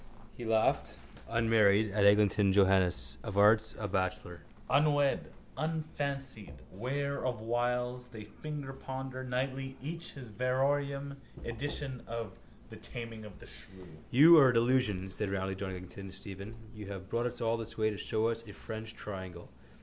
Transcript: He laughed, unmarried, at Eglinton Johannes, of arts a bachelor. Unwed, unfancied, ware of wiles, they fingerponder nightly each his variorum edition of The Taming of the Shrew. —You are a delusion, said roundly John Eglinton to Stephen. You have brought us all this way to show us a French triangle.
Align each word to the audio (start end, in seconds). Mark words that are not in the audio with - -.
He 0.35 0.45
laughed, 0.45 0.97
unmarried, 1.29 1.91
at 1.91 2.05
Eglinton 2.07 2.51
Johannes, 2.51 3.19
of 3.21 3.37
arts 3.37 3.75
a 3.77 3.87
bachelor. 3.87 4.41
Unwed, 4.67 5.31
unfancied, 5.55 6.55
ware 6.71 7.23
of 7.23 7.39
wiles, 7.39 8.07
they 8.07 8.23
fingerponder 8.25 9.23
nightly 9.23 9.77
each 9.79 10.13
his 10.13 10.31
variorum 10.31 11.17
edition 11.45 12.01
of 12.07 12.39
The 12.69 12.77
Taming 12.77 13.25
of 13.25 13.37
the 13.37 13.45
Shrew. 13.45 13.89
—You 14.09 14.39
are 14.39 14.49
a 14.49 14.53
delusion, 14.55 15.11
said 15.11 15.29
roundly 15.29 15.53
John 15.53 15.69
Eglinton 15.69 16.07
to 16.07 16.13
Stephen. 16.13 16.55
You 16.73 16.87
have 16.87 17.07
brought 17.07 17.27
us 17.27 17.39
all 17.39 17.55
this 17.57 17.77
way 17.77 17.91
to 17.91 17.97
show 17.97 18.29
us 18.29 18.41
a 18.47 18.53
French 18.53 18.95
triangle. 18.95 19.49